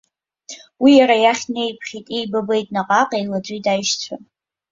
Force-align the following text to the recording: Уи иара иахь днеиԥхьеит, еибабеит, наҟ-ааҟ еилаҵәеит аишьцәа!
Уи 0.81 0.91
иара 0.99 1.15
иахь 1.23 1.43
днеиԥхьеит, 1.47 2.07
еибабеит, 2.17 2.67
наҟ-ааҟ 2.75 3.11
еилаҵәеит 3.17 3.65
аишьцәа! 3.73 4.15